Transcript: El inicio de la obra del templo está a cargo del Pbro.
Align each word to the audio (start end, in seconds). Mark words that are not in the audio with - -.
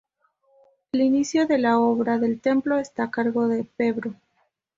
El 0.93 1.01
inicio 1.03 1.45
de 1.45 1.59
la 1.59 1.77
obra 1.77 2.17
del 2.17 2.41
templo 2.41 2.79
está 2.79 3.03
a 3.03 3.11
cargo 3.11 3.47
del 3.47 3.65
Pbro. 3.67 4.15